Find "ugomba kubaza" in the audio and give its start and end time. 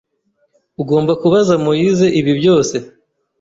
0.81-1.53